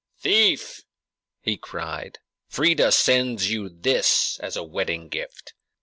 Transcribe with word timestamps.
"Thief!" 0.17 0.81
he 1.41 1.57
cried. 1.57 2.17
"Freia 2.49 2.91
sends 2.91 3.51
you 3.51 3.69
this 3.69 4.39
as 4.39 4.55
a 4.55 4.63
wedding 4.63 5.09
gift!" 5.09 5.53